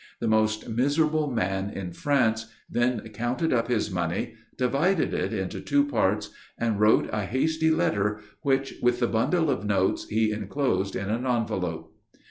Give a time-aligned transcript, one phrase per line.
[0.19, 5.85] The most miserable man in France then counted up his money, divided it into two
[5.85, 11.11] parts, and wrote a hasty letter, which, with the bundle of notes, he enclosed in
[11.11, 11.93] an envelope.